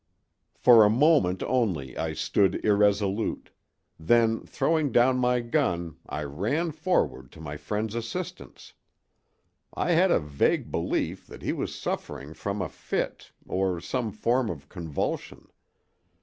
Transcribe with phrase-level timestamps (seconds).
[0.55, 3.51] "For a moment only I stood irresolute,
[3.99, 8.73] then throwing down my gun I ran forward to my friend's assistance.
[9.75, 14.49] I had a vague belief that he was suffering from a fit, or some form
[14.49, 15.49] of convulsion.